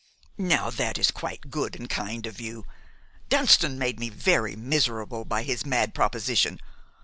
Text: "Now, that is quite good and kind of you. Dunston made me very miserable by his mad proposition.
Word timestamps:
"Now, 0.39 0.71
that 0.71 0.97
is 0.97 1.11
quite 1.11 1.51
good 1.51 1.75
and 1.75 1.87
kind 1.87 2.25
of 2.25 2.41
you. 2.41 2.65
Dunston 3.29 3.77
made 3.77 3.99
me 3.99 4.09
very 4.09 4.55
miserable 4.55 5.25
by 5.25 5.43
his 5.43 5.63
mad 5.63 5.93
proposition. 5.93 6.59